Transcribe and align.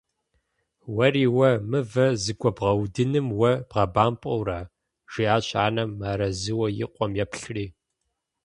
-Уэри 0.95 1.25
уэ, 1.35 1.49
мывэ 1.69 2.05
зэгуэбгъэудыным 2.23 3.27
уэ 3.39 3.51
бгъэбампӏэурэ!– 3.69 4.59
жиӏащ 5.11 5.47
анэм 5.65 5.89
мыарэзыуэ 5.97 6.67
и 6.83 6.85
къуэм 6.93 7.13
еплъри. 7.23 7.65